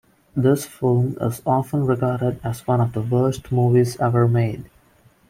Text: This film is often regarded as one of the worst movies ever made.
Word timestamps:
This 0.35 0.65
film 0.65 1.15
is 1.21 1.43
often 1.45 1.85
regarded 1.85 2.39
as 2.43 2.65
one 2.65 2.81
of 2.81 2.93
the 2.93 3.01
worst 3.03 3.51
movies 3.51 3.97
ever 3.99 4.27
made. 4.27 4.67